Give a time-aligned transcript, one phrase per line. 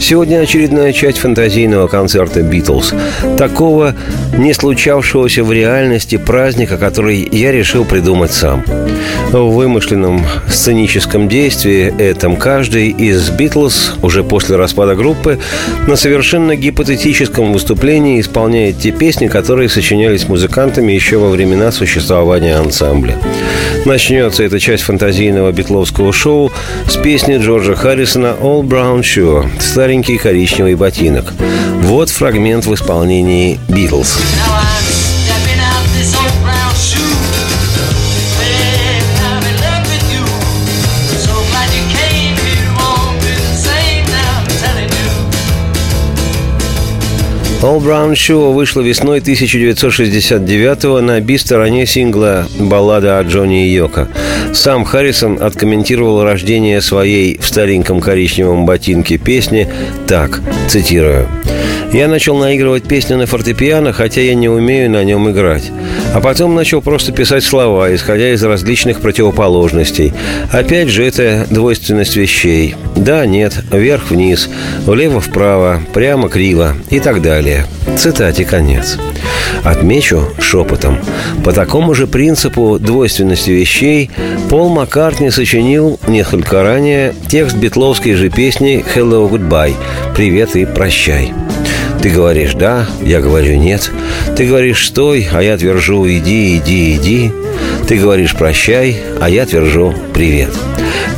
[0.00, 2.94] Сегодня очередная часть фантазийного концерта «Битлз».
[3.36, 3.94] Такого
[4.38, 8.64] не случавшегося в реальности праздника, который я решил придумать сам.
[9.32, 15.38] В вымышленном сценическом действии этом каждый из «Битлз» уже после распада группы
[15.86, 23.18] на совершенно гипотетическом выступлении исполняет те песни, которые сочинялись музыкантами еще во времена существования ансамбля.
[23.84, 26.50] Начнется эта часть фантазийного битловского шоу
[26.88, 29.46] с песни Джорджа Харрисона «All Brown Shoe»–
[29.88, 31.32] «Старенький коричневый ботинок».
[31.80, 34.18] Вот фрагмент в исполнении «Битлз».
[47.62, 54.06] All Brown Shoe вышла весной 1969 на би-стороне сингла «Баллада о Джонни и Йоко».
[54.58, 59.68] Сам Харрисон откомментировал рождение своей в стареньком коричневом ботинке песни
[60.08, 61.28] так, цитирую–
[61.92, 65.72] я начал наигрывать песни на фортепиано, хотя я не умею на нем играть.
[66.14, 70.12] А потом начал просто писать слова, исходя из различных противоположностей.
[70.50, 72.74] Опять же, это двойственность вещей.
[72.96, 74.48] Да, нет, вверх-вниз,
[74.86, 77.66] влево-вправо, прямо-криво и так далее.
[77.96, 78.98] Цитате конец.
[79.64, 80.98] Отмечу шепотом.
[81.44, 84.10] По такому же принципу двойственности вещей
[84.48, 89.74] Пол Маккартни сочинил несколько ранее текст битловской же песни «Hello, goodbye»
[90.14, 91.32] «Привет и прощай».
[92.02, 93.90] Ты говоришь «да», я говорю «нет».
[94.36, 97.32] Ты говоришь «стой», а я твержу «иди, иди, иди».
[97.88, 100.50] Ты говоришь «прощай», а я твержу «привет».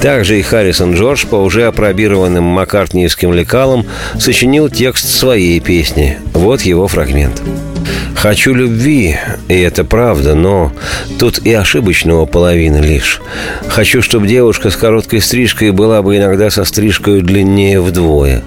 [0.00, 3.84] Также и Харрисон Джордж по уже опробированным маккартниевским лекалам
[4.18, 6.18] сочинил текст своей песни.
[6.32, 7.42] Вот его фрагмент.
[8.14, 9.16] Хочу любви,
[9.48, 10.72] и это правда, но
[11.18, 13.20] тут и ошибочного половины лишь.
[13.68, 18.42] Хочу, чтобы девушка с короткой стрижкой была бы иногда со стрижкой длиннее вдвое.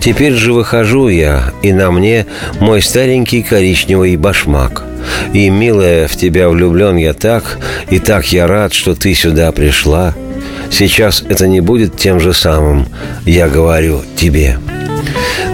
[0.00, 2.26] Теперь же выхожу я, и на мне
[2.58, 4.84] мой старенький коричневый башмак.
[5.32, 7.58] И, милая, в тебя влюблен я так,
[7.90, 10.14] и так я рад, что ты сюда пришла.
[10.70, 12.86] Сейчас это не будет тем же самым,
[13.24, 14.58] я говорю тебе.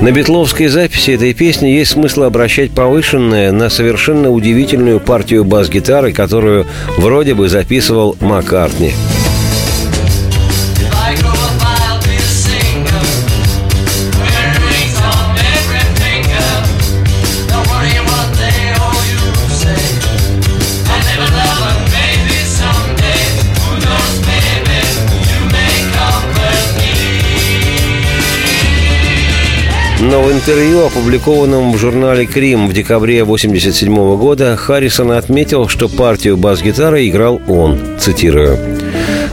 [0.01, 6.67] На битловской записи этой песни есть смысл обращать повышенное на совершенно удивительную партию бас-гитары, которую
[6.97, 8.93] вроде бы записывал Маккартни.
[30.11, 36.39] Но в интервью, опубликованном в журнале «Крим» в декабре 1987 года, Харрисон отметил, что партию
[36.39, 38.59] бас-гитары играл он, цитирую.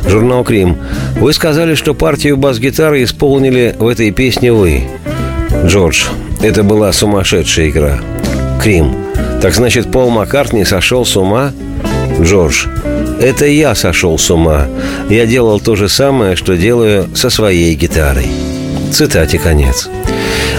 [0.06, 0.78] Журнал «Крим».
[1.18, 4.84] Вы сказали, что партию бас-гитары исполнили в этой песне вы.
[5.66, 6.08] Джордж,
[6.42, 8.00] это была сумасшедшая игра.
[8.62, 8.94] Крим.
[9.42, 11.54] Так значит, Пол Маккартни сошел с ума?
[12.20, 12.66] Джордж,
[13.22, 14.68] это я сошел с ума.
[15.10, 18.28] Я делал то же самое, что делаю со своей гитарой.
[18.92, 19.90] Цитате конец.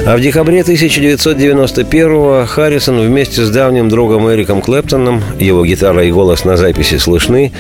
[0.06, 6.44] А в декабре 1991-го Харрисон вместе с давним другом Эриком Клэптоном, его гитара и голос
[6.44, 7.50] на записи слышны,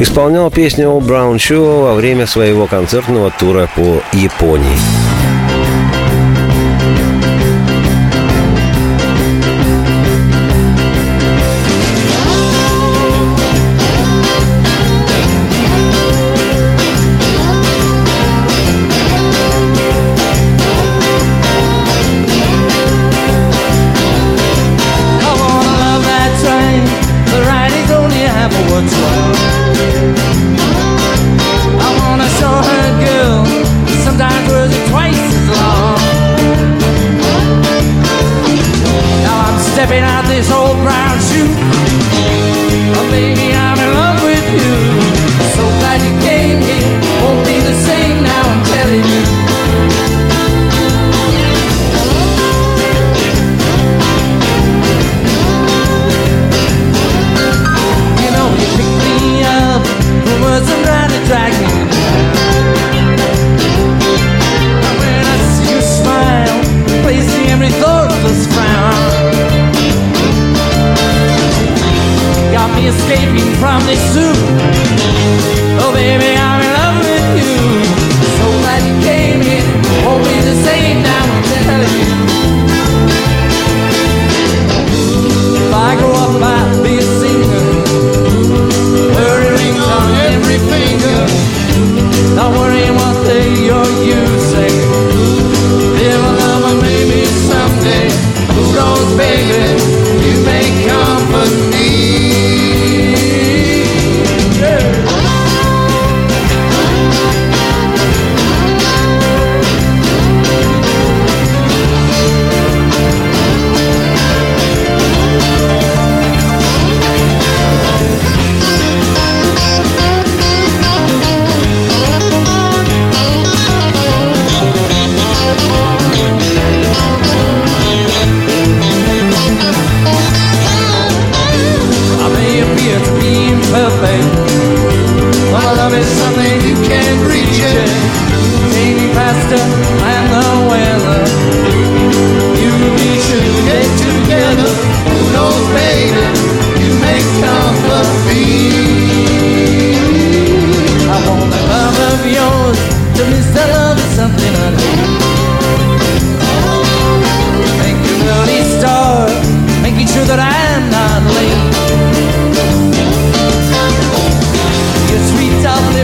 [0.00, 5.01] исполнял песню «All Brown Shoe» во время своего концертного тура по Японии.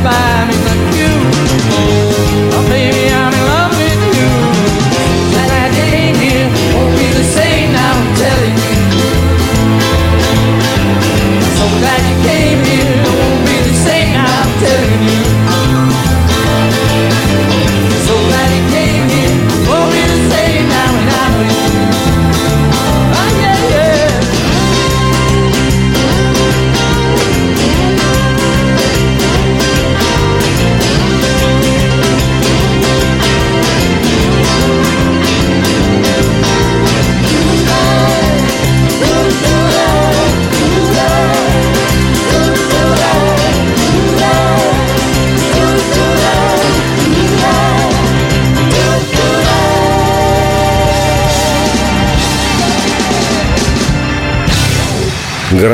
[0.00, 0.10] 拜。
[0.10, 0.37] 拜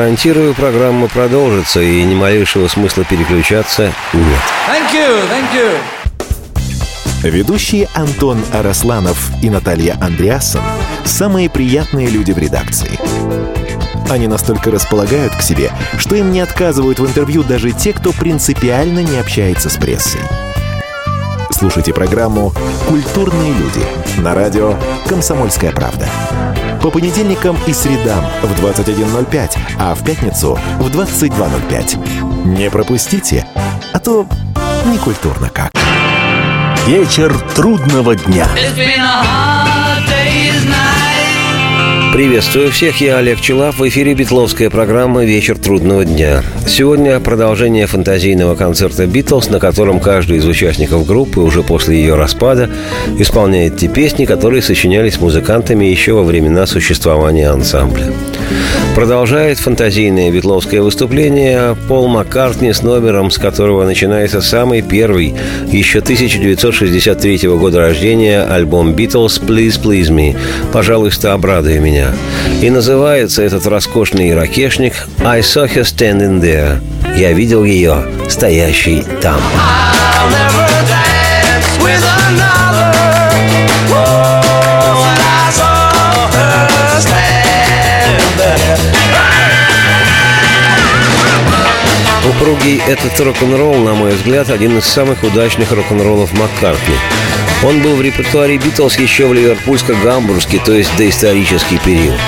[0.05, 4.39] Гарантирую, программа продолжится, и ни малейшего смысла переключаться нет.
[4.69, 5.71] Thank you, thank you.
[7.23, 10.61] Ведущие Антон Арасланов и Наталья Андреасон–
[11.05, 12.99] самые приятные люди в редакции.
[14.07, 18.99] Они настолько располагают к себе, что им не отказывают в интервью даже те, кто принципиально
[18.99, 20.21] не общается с прессой.
[21.49, 22.53] Слушайте программу
[22.87, 23.83] «Культурные люди»
[24.19, 24.75] на радио
[25.07, 26.07] «Комсомольская правда».
[26.85, 32.45] По понедельникам и средам в 21.05, а в пятницу в 22.05.
[32.45, 33.47] Не пропустите,
[33.91, 34.27] а то
[34.85, 35.71] некультурно как.
[36.85, 38.47] Вечер трудного дня.
[38.55, 40.44] It's been a hard night.
[42.15, 43.77] Приветствую всех, я Олег Челав.
[43.77, 46.43] В эфире Битловская программа «Вечер трудного дня».
[46.65, 52.69] Сегодня продолжение фантазийного концерта «Битлз», на котором каждый из участников группы уже после ее распада
[53.19, 58.13] исполняет те песни, которые сочинялись музыкантами еще во времена существования ансамбля.
[58.95, 65.35] Продолжает фантазийное битловское выступление Пол Маккартни с номером, с которого начинается самый первый,
[65.67, 70.37] еще 1963 года рождения, альбом «Битлз Please Please Me»
[70.71, 72.13] «Пожалуйста, обрадуй меня».
[72.61, 76.79] И называется этот роскошный иракешник «I saw her standing there»
[77.17, 79.41] «Я видел ее, стоящей там».
[79.41, 82.14] I'll never dance with
[92.35, 96.95] Упругий этот рок-н-ролл, на мой взгляд, один из самых удачных рок-н-роллов Маккартни.
[97.63, 102.19] Он был в репертуаре Битлз еще в ливерпульско-гамбургский, то есть доисторический период.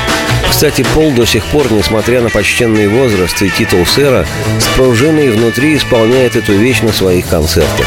[0.50, 4.26] Кстати, Пол до сих пор, несмотря на почтенный возраст и титул сэра,
[4.60, 7.86] с пружиной внутри исполняет эту вещь на своих концертах.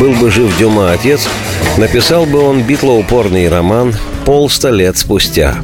[0.00, 1.28] Был бы жив Дюма отец,
[1.78, 5.62] написал бы он битлоупорный роман полста лет спустя.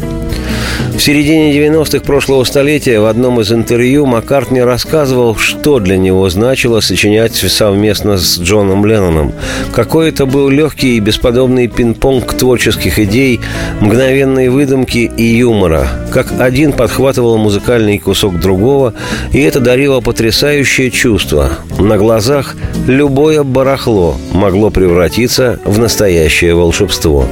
[0.95, 6.81] В середине 90-х прошлого столетия в одном из интервью Маккартни рассказывал, что для него значило
[6.81, 9.33] сочинять совместно с Джоном Ленноном.
[9.73, 13.41] Какой это был легкий и бесподобный пинг-понг творческих идей,
[13.81, 15.89] мгновенной выдумки и юмора.
[16.13, 18.93] Как один подхватывал музыкальный кусок другого,
[19.33, 21.53] и это дарило потрясающее чувство.
[21.81, 22.55] На глазах
[22.87, 27.27] любое барахло могло превратиться в настоящее волшебство.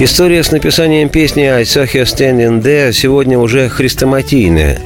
[0.00, 4.80] История с написанием песни «I saw her standing there» сегодня уже хрестоматийная.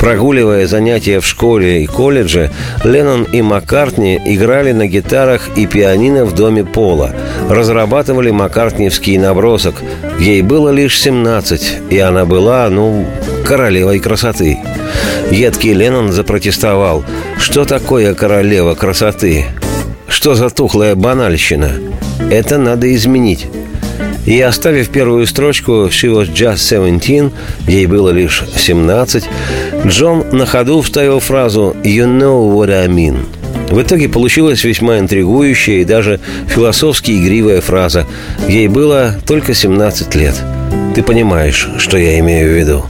[0.00, 2.50] Прогуливая занятия в школе и колледже,
[2.82, 7.14] Леннон и Маккартни играли на гитарах и пианино в доме Пола,
[7.50, 9.74] разрабатывали маккартниевский набросок.
[10.18, 13.06] Ей было лишь 17, и она была, ну,
[13.44, 14.58] королевой красоты.
[15.30, 17.04] Едкий Леннон запротестовал.
[17.38, 19.44] Что такое королева красоты?
[20.08, 21.72] Что за тухлая банальщина?
[22.30, 23.46] Это надо изменить.
[24.26, 27.32] И оставив первую строчку «She was just 17»,
[27.68, 29.24] ей было лишь 17,
[29.86, 33.26] Джон на ходу вставил фразу «You know what I mean».
[33.70, 38.06] В итоге получилась весьма интригующая и даже философски игривая фраза
[38.48, 40.34] «Ей было только 17 лет».
[40.94, 42.84] Ты понимаешь, что я имею в виду.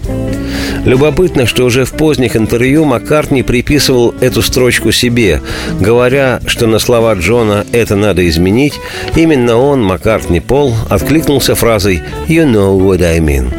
[0.85, 5.41] Любопытно, что уже в поздних интервью Маккартни приписывал эту строчку себе,
[5.81, 8.75] говоря, что на слова Джона «это надо изменить»,
[9.17, 13.53] именно он, Маккартни Пол, откликнулся фразой «You know what I mean».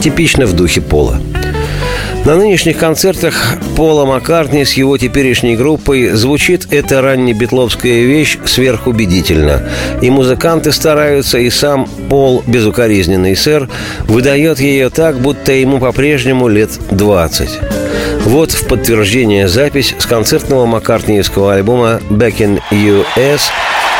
[0.00, 1.20] Типично в духе Пола.
[2.24, 9.62] На нынешних концертах Пола Маккартни с его теперешней группой звучит эта раннебитловская вещь сверхубедительно.
[10.02, 13.68] И музыканты стараются, и сам Пол, безукоризненный сэр,
[14.04, 17.48] выдает ее так, будто ему по-прежнему лет 20.
[18.24, 23.40] Вот в подтверждение запись с концертного маккартниевского альбома «Back in US»,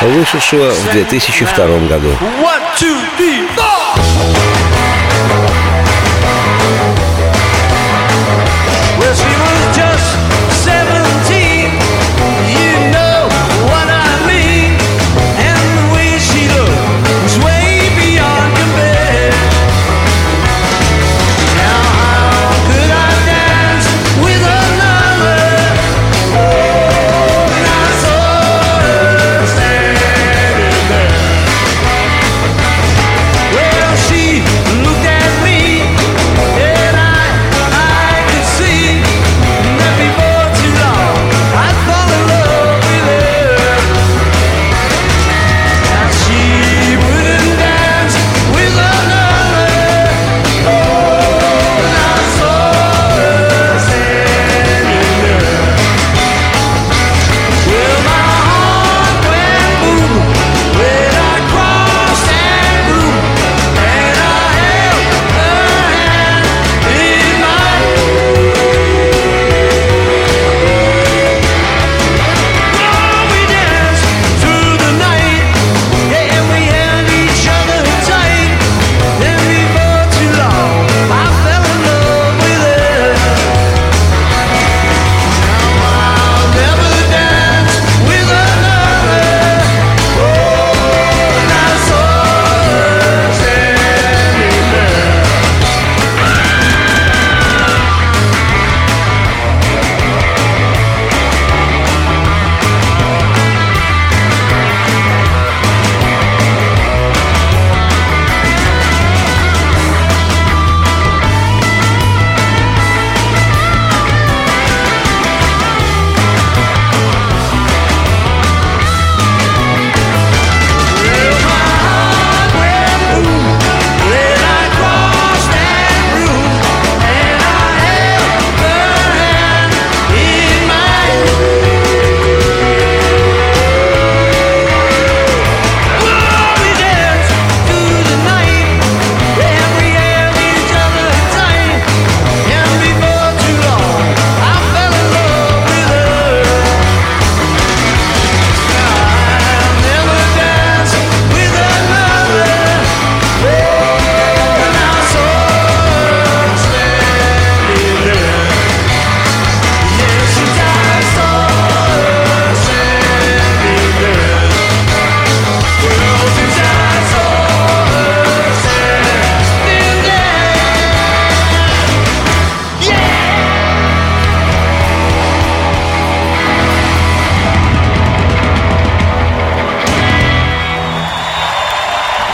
[0.03, 2.09] вышедшего в 2002 году.
[2.43, 4.48] One, two, three,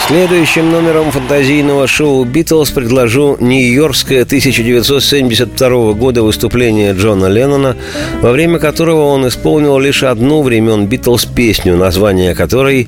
[0.06, 7.74] Следующим номером фантазийного шоу «Битлз» предложу нью-йоркское 1972 года выступление Джона Леннона,
[8.20, 12.86] во время которого он исполнил лишь одну времен «Битлз» песню, название которой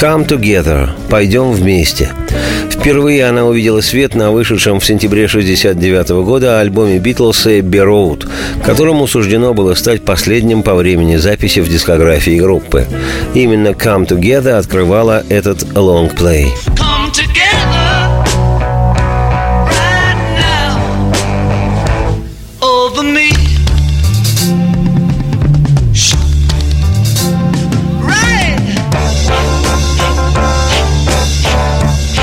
[0.00, 2.08] «Come Together»– «Пойдем вместе».
[2.74, 8.28] Впервые она увидела свет на вышедшем в сентябре 1969 года альбоме «Битлз» «Эбби Роуд»,
[8.64, 12.86] которому суждено было стать последним по времени записи в дискографии группы.
[13.34, 16.48] Именно «Come Together» открывала этот лонгплей.
[16.66, 16.83] come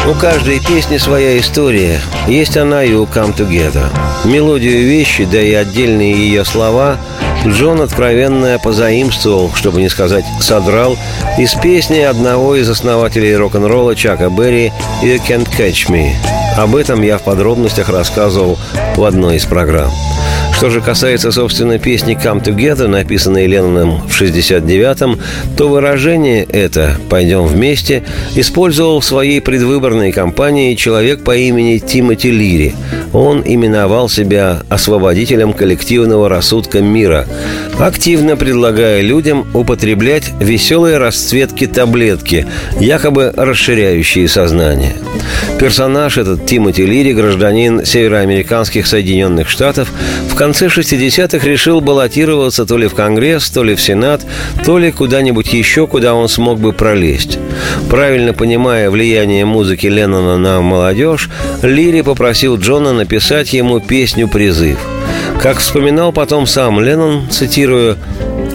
[0.09, 2.01] У каждой песни своя история.
[2.27, 3.85] Есть она и у «Come Together».
[4.25, 6.97] Мелодию вещи, да и отдельные ее слова
[7.45, 10.97] Джон откровенно позаимствовал, чтобы не сказать содрал,
[11.37, 14.71] из песни одного из основателей рок-н-ролла Чака Берри
[15.03, 16.13] «You Can't Catch Me».
[16.57, 18.57] Об этом я в подробностях рассказывал
[18.95, 19.91] в одной из программ.
[20.61, 25.19] Что же касается, собственно, песни «Come Together», написанной Ленноном в 69-м,
[25.57, 28.03] то выражение это «пойдем вместе»
[28.35, 32.75] использовал в своей предвыборной кампании человек по имени Тимоти Лири.
[33.11, 37.25] Он именовал себя освободителем коллективного рассудка мира,
[37.79, 42.45] активно предлагая людям употреблять веселые расцветки таблетки,
[42.79, 44.93] якобы расширяющие сознание.
[45.59, 49.91] Персонаж этот Тимоти Лири, гражданин североамериканских Соединенных Штатов,
[50.29, 54.25] в конце 60-х решил баллотироваться то ли в Конгресс, то ли в Сенат,
[54.65, 57.39] то ли куда-нибудь еще, куда он смог бы пролезть.
[57.89, 61.29] Правильно понимая влияние музыки Леннона на молодежь,
[61.61, 64.77] Лири попросил Джона написать ему песню-призыв.
[65.41, 67.97] Как вспоминал потом сам Леннон, цитирую,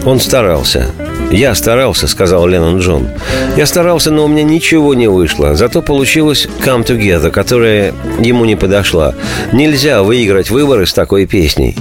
[0.04, 0.86] «Он старался.
[1.30, 3.09] «Я старался»,— сказал Леннон Джон.
[3.56, 5.54] «Я старался, но у меня ничего не вышло.
[5.54, 9.14] Зато получилось «Come Together», которая ему не подошла.
[9.52, 11.76] Нельзя выиграть выборы с такой песней».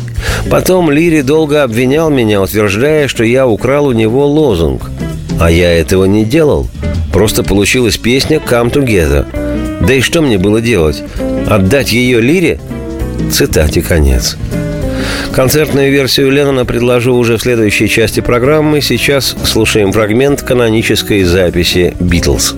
[0.49, 4.89] Потом Лири долго обвинял меня, утверждая, что я украл у него лозунг.
[5.39, 6.67] А я этого не делал.
[7.11, 9.25] Просто получилась песня «Come Together».
[9.85, 11.03] Да и что мне было делать?
[11.47, 12.59] Отдать ее Лире?
[13.31, 14.37] Цитате конец.
[15.35, 18.79] Концертную версию Леннона предложу уже в следующей части программы.
[18.79, 22.55] Сейчас слушаем фрагмент канонической записи «Битлз».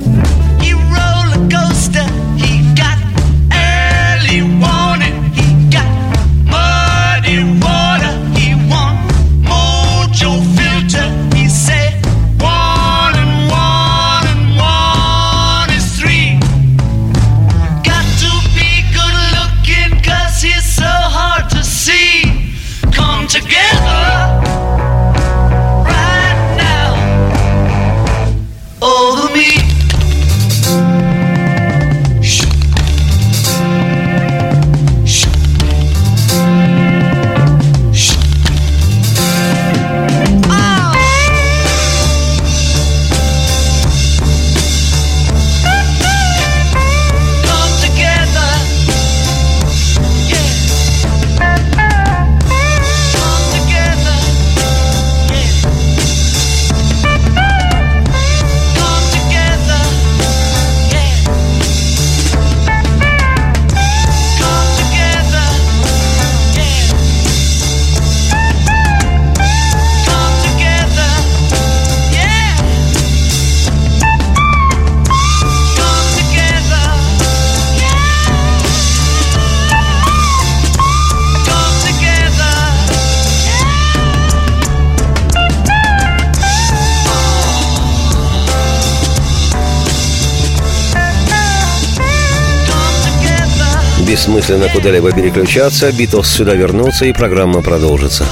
[94.27, 98.25] Бессмысленно куда-либо переключаться, Битлз сюда вернутся и программа продолжится.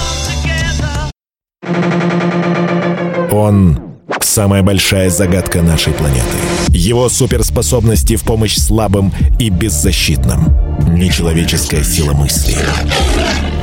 [3.31, 3.79] Он—
[4.21, 6.25] самая большая загадка нашей планеты.
[6.67, 10.53] Его суперспособности в помощь слабым и беззащитным.
[10.93, 12.57] Нечеловеческая сила мысли.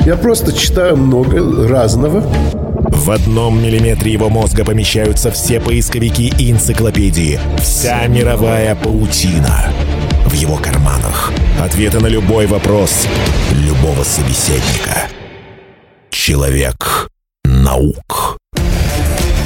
[0.03, 2.21] Я просто читаю много разного.
[2.89, 7.39] В одном миллиметре его мозга помещаются все поисковики и энциклопедии.
[7.59, 9.71] Вся мировая паутина.
[10.25, 11.31] В его карманах.
[11.61, 13.07] Ответы на любой вопрос
[13.51, 15.07] любого собеседника.
[16.09, 17.07] Человек
[17.43, 18.37] наук.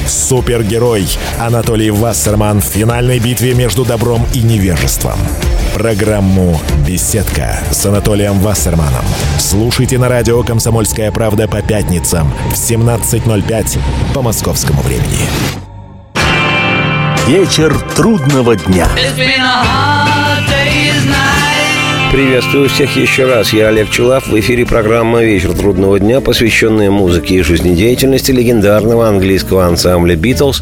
[0.08, 1.06] Супергерой
[1.40, 5.18] Анатолий Вассерман в финальной битве между добром и невежеством.
[5.74, 9.06] Программу «Беседка» с Анатолием Вассерманом.
[9.38, 13.80] Слушайте на радио «Комсомольская правда» по пятницам в 17.05
[14.14, 15.28] по московскому времени.
[17.28, 18.88] Вечер трудного дня.
[18.96, 20.67] It's been a hard day's night.
[22.12, 23.52] Приветствую всех еще раз.
[23.52, 24.28] Я Олег Челав.
[24.28, 30.62] В эфире программа «Вечер трудного дня», посвященная музыке и жизнедеятельности легендарного английского ансамбля «Битлз».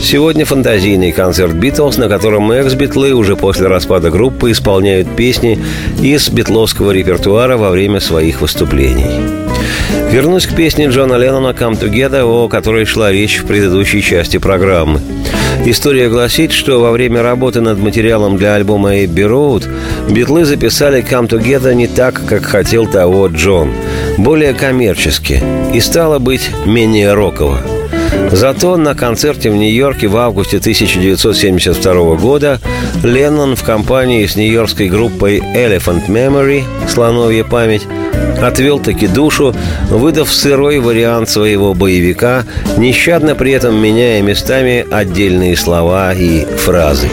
[0.00, 5.58] Сегодня фантазийный концерт «Битлз», на котором экс-битлы уже после распада группы исполняют песни
[6.00, 9.53] из битловского репертуара во время своих выступлений.
[10.14, 15.00] Вернусь к песне Джона Леннона «Come Together», о которой шла речь в предыдущей части программы.
[15.64, 19.68] История гласит, что во время работы над материалом для альбома «Эбби Роуд»
[20.08, 23.72] битлы записали «Come Together» не так, как хотел того Джон,
[24.16, 25.42] более коммерчески
[25.74, 27.58] и стало быть менее роково.
[28.32, 32.60] Зато на концерте в Нью-Йорке в августе 1972 года
[33.02, 37.82] Леннон в компании с нью-йоркской группой Elephant Memory «Слоновья память»
[38.42, 39.54] отвел таки душу,
[39.90, 42.44] выдав сырой вариант своего боевика,
[42.76, 47.08] нещадно при этом меняя местами отдельные слова и фразы.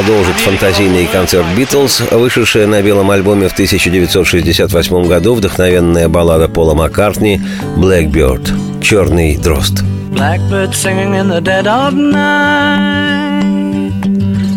[0.00, 7.38] Продолжит фантазийный концерт «Битлз», вышедшая на белом альбоме в 1968 году вдохновенная баллада Пола Маккартни
[7.76, 8.50] «Blackbird»–
[8.82, 9.82] «Черный дрозд».
[10.10, 13.44] Blackbird singing in the dead of night.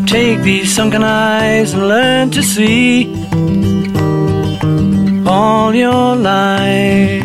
[0.08, 3.14] Take these sunken eyes and learn to see
[5.28, 7.22] all your life.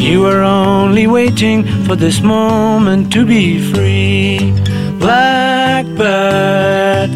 [0.00, 4.69] You were only waiting for this moment to be free.
[5.00, 6.00] Blackbird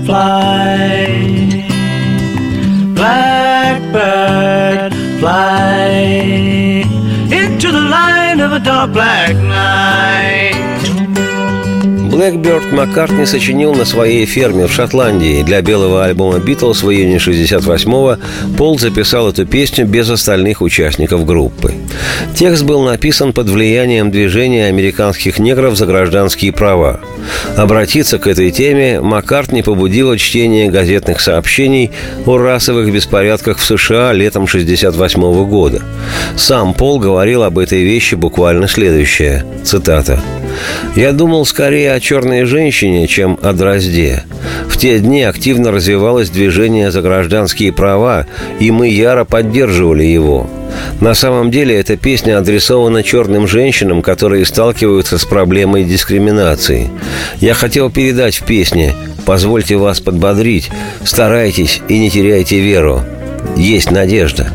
[0.06, 1.06] fly.
[2.94, 5.90] Blackbird fly
[7.30, 10.53] into the light of a dark black night.
[12.14, 15.42] Blackbird Маккартни сочинил на своей ферме в Шотландии.
[15.42, 18.18] Для белого альбома «Битлз» в июне 68-го
[18.56, 21.74] Пол записал эту песню без остальных участников группы.
[22.36, 27.00] Текст был написан под влиянием движения американских негров за гражданские права.
[27.56, 31.90] Обратиться к этой теме Маккартни побудило чтение газетных сообщений
[32.26, 35.82] о расовых беспорядках в США летом 68 года.
[36.36, 39.44] Сам Пол говорил об этой вещи буквально следующее.
[39.64, 40.22] Цитата.
[40.96, 44.24] «Я думал скорее о черной женщине, чем о дрозде.
[44.68, 48.26] В те дни активно развивалось движение за гражданские права,
[48.60, 50.48] и мы яро поддерживали его.
[51.00, 56.90] На самом деле эта песня адресована черным женщинам, которые сталкиваются с проблемой дискриминации.
[57.40, 60.70] Я хотел передать в песне «Позвольте вас подбодрить,
[61.04, 63.02] старайтесь и не теряйте веру.
[63.56, 64.48] Есть надежда».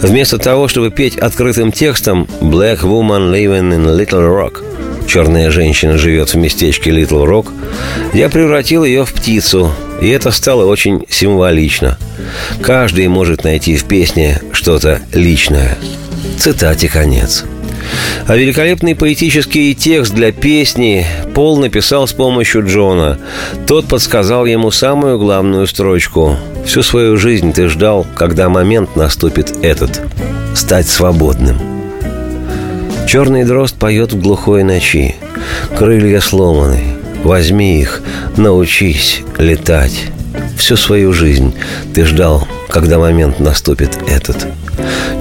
[0.00, 4.62] Вместо того, чтобы петь открытым текстом «Black woman living in Little Rock»,
[5.06, 7.52] черная женщина живет в местечке Литл Рок,
[8.12, 11.98] я превратил ее в птицу, и это стало очень символично.
[12.60, 15.76] Каждый может найти в песне что-то личное.
[16.38, 17.44] Цитате конец.
[18.26, 23.18] А великолепный поэтический текст для песни Пол написал с помощью Джона.
[23.66, 26.36] Тот подсказал ему самую главную строчку.
[26.64, 30.00] «Всю свою жизнь ты ждал, когда момент наступит этот.
[30.54, 31.73] Стать свободным».
[33.14, 35.14] Черный дрозд поет в глухой ночи.
[35.78, 36.80] Крылья сломаны.
[37.22, 38.02] Возьми их,
[38.36, 40.06] научись летать.
[40.58, 41.54] Всю свою жизнь
[41.94, 44.48] ты ждал, когда момент наступит этот.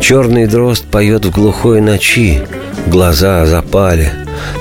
[0.01, 2.41] Черный дрозд поет в глухой ночи.
[2.88, 4.12] Глаза запали.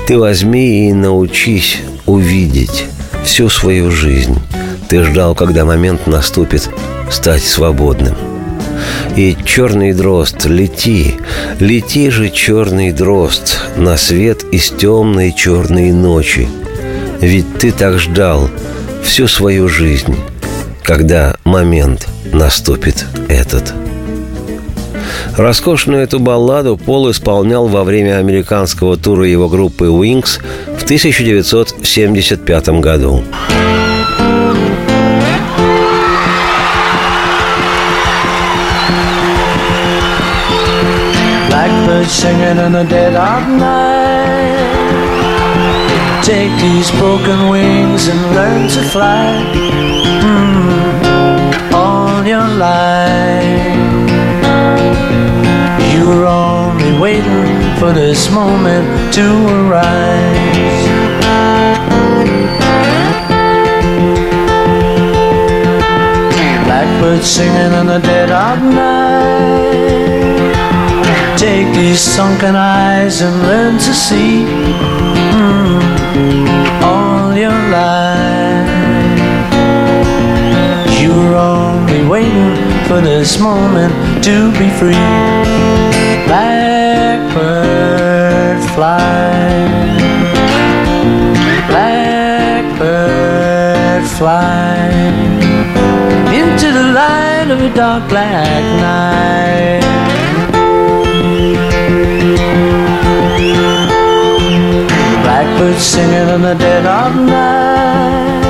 [0.05, 2.85] Ты возьми и научись увидеть
[3.23, 4.39] всю свою жизнь.
[4.89, 6.69] Ты ждал, когда момент наступит,
[7.09, 8.15] стать свободным.
[9.15, 11.15] И черный дрозд, лети,
[11.59, 16.47] лети же, черный дрозд, на свет из темной черной ночи.
[17.21, 18.49] Ведь ты так ждал
[19.03, 20.15] всю свою жизнь,
[20.83, 23.73] когда момент наступит этот.
[25.37, 30.39] Роскошную эту балладу Пол исполнял во время американского тура его группы Wings
[30.77, 33.23] в 1975 году.
[42.03, 44.59] Blackbird singing in the dead of night.
[46.21, 49.41] Take these broken wings and learn to fly.
[50.21, 53.43] Mm, all your life.
[55.93, 60.83] You were only waiting for this moment to arise.
[66.65, 70.02] Blackbird singing in the dead of night.
[71.43, 74.45] Take these sunken eyes and learn to see
[75.35, 75.81] mm,
[76.81, 78.69] all your life.
[81.01, 82.55] You were only waiting
[82.87, 84.95] for this moment to be free.
[86.27, 87.33] Blackbird
[88.73, 89.67] fly.
[91.67, 93.23] Blackbird
[94.17, 94.87] fly
[96.31, 100.12] into the light of a dark black night.
[105.63, 108.43] Blackbird singing in the dead of night.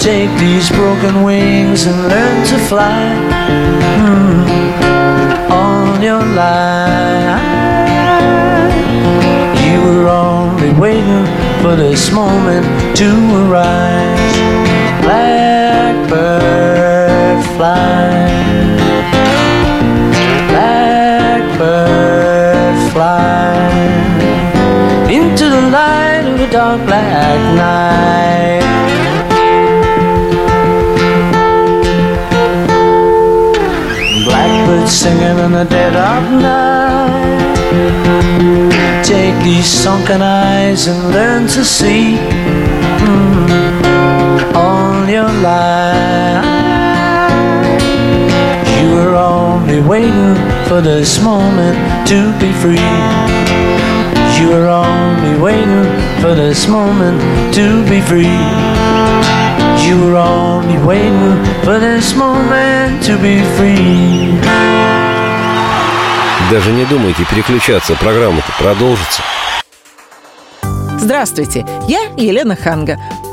[0.00, 3.14] Take these broken wings and learn to fly.
[4.02, 4.48] Mm,
[5.48, 7.40] all your life,
[9.64, 11.26] you were only waiting
[11.62, 13.08] for this moment to
[13.44, 14.38] arise.
[15.02, 16.10] Blackbird
[17.54, 18.26] fly.
[20.48, 21.94] Blackbird
[22.92, 23.40] fly
[25.10, 28.62] into the light of a dark black night.
[34.24, 37.50] Blackbird singing in the dead of night.
[39.04, 42.16] Take these sunken eyes and learn to see
[43.02, 46.44] mm, all your life.
[48.78, 50.36] You were only waiting
[50.68, 53.79] for this moment to be free.
[54.40, 55.84] You were only waiting
[56.22, 57.20] for this moment
[57.54, 58.40] to be free.
[59.86, 64.40] You were only waiting for this moment to be free.
[66.50, 69.22] Даже не думайте переключаться, программа-то продолжится.
[70.98, 72.98] Здравствуйте, я Елена Ханга.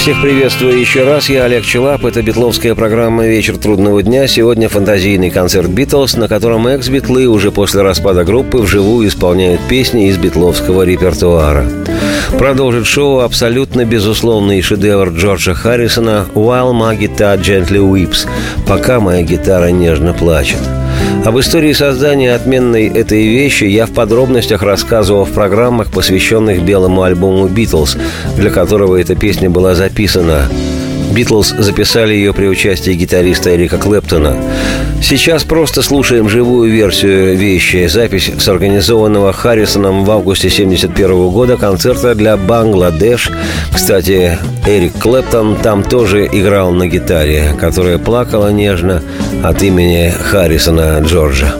[0.00, 1.28] Всех приветствую еще раз.
[1.28, 2.06] Я Олег Челап.
[2.06, 4.26] Это битловская программа «Вечер трудного дня».
[4.26, 10.16] Сегодня фантазийный концерт «Битлз», на котором экс-битлы уже после распада группы вживую исполняют песни из
[10.16, 11.66] битловского репертуара.
[12.38, 18.26] Продолжит шоу абсолютно безусловный шедевр Джорджа Харрисона «While my guitar gently weeps»–
[18.66, 20.79] «Пока моя гитара нежно плачет».
[21.30, 27.46] Об истории создания отменной этой вещи я в подробностях рассказывал в программах, посвященных белому альбому
[27.46, 27.96] «Битлз»,
[28.36, 30.48] для которого эта песня была записана.
[31.10, 34.36] Битлз записали ее при участии гитариста Эрика Клэптона.
[35.02, 42.14] Сейчас просто слушаем живую версию вещи, запись с организованного Харрисоном в августе 1971 года концерта
[42.14, 43.30] для Бангладеш.
[43.74, 49.02] Кстати, Эрик Клэптон там тоже играл на гитаре, которая плакала нежно
[49.42, 51.54] от имени Харрисона Джорджа.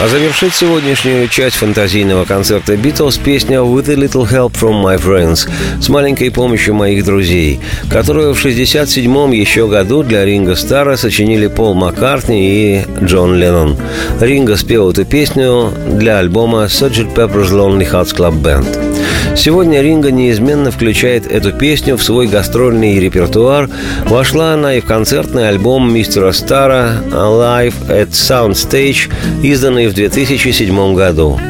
[0.00, 5.48] А завершить сегодняшнюю часть фантазийного концерта «Битлз» песня «With a little help from my friends»
[5.80, 11.74] с маленькой помощью моих друзей, которую в 67-м еще году для Ринга Стара сочинили Пол
[11.74, 13.76] Маккартни и Джон Леннон.
[14.20, 17.14] Ринго спел эту песню для альбома «Sgt.
[17.14, 18.91] Pepper's Lonely Hearts Club Band».
[19.34, 23.68] Сегодня Ринга неизменно включает эту песню в свой гастрольный репертуар.
[24.04, 29.10] Вошла она и в концертный альбом мистера Стара «Alive at Soundstage»,
[29.42, 31.40] изданный в 2007 году.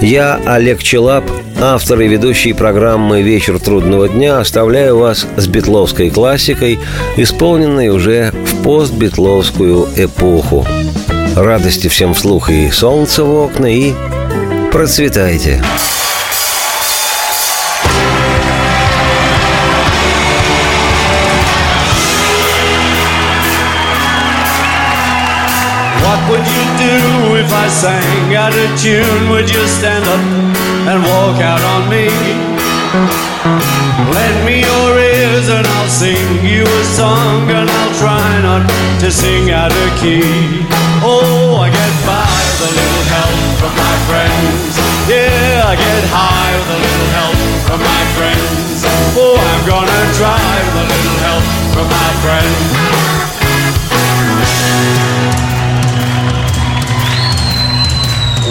[0.00, 1.24] Я, Олег Челап,
[1.60, 6.80] автор и ведущий программы «Вечер трудного дня», оставляю вас с битловской классикой,
[7.16, 10.66] исполненной уже в постбитловскую эпоху.
[11.36, 13.92] Радости всем вслух и солнца в окна, и
[14.72, 15.62] процветайте!
[15.62, 16.09] What
[26.30, 26.96] would you do
[27.42, 29.28] if I sang out of tune?
[29.34, 30.22] Would you stand up
[30.86, 32.06] and walk out on me?
[34.14, 38.62] Lend me your ears and I'll sing you a song and I'll try not
[39.02, 40.62] to sing out of key.
[41.02, 44.78] Oh, I get by with a little help from my friends.
[45.10, 48.86] Yeah, I get high with a little help from my friends.
[49.18, 52.99] Oh, I'm gonna try with a little help from my friends.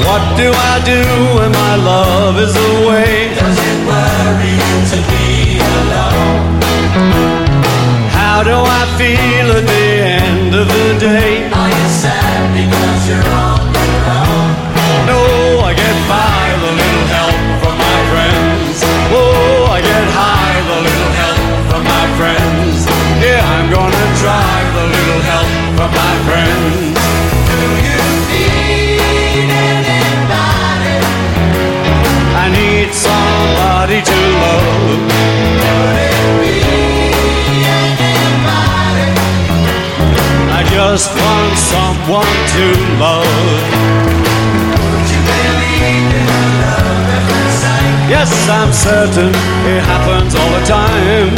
[0.10, 1.06] What do I do
[1.38, 3.30] when my love is away?
[3.38, 6.50] Does it worry you to be alone?
[8.18, 9.88] How do I feel at the
[10.26, 11.46] end of the day?
[11.54, 14.50] Are you sad because you're on your own?
[15.06, 15.22] No,
[15.70, 18.82] I get by with a little help from my friends.
[19.14, 22.78] Oh, I get high with a little help from my friends.
[23.22, 26.99] Yeah, I'm gonna try with a little help from my friends.
[33.90, 35.02] Somebody to love.
[35.66, 36.54] Could it be
[37.80, 39.10] anybody?
[40.54, 42.66] I just want someone to
[43.02, 43.26] love.
[43.46, 43.66] Would?
[48.10, 49.34] Yes, I'm certain
[49.66, 51.34] it happens all the time.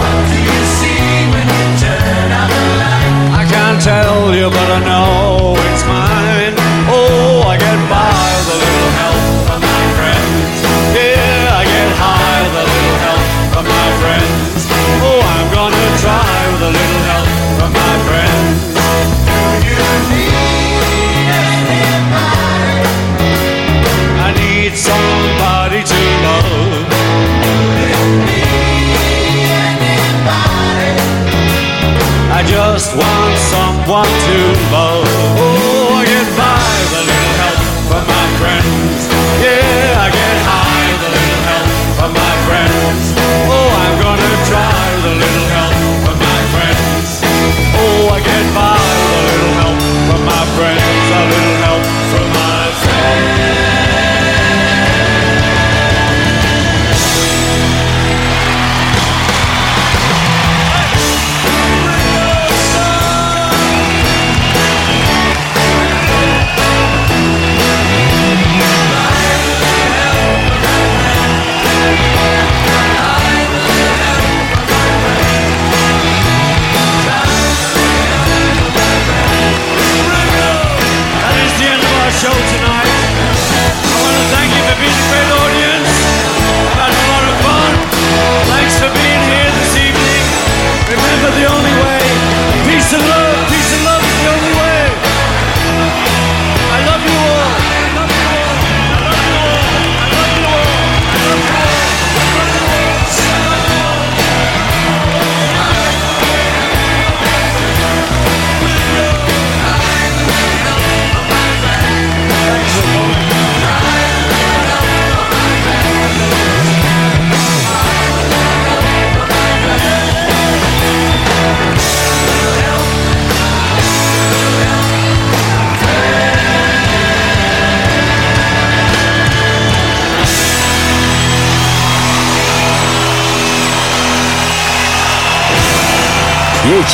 [0.00, 3.40] What do you see when you turn out the light?
[3.40, 6.35] I can't tell you, but I know it's mine.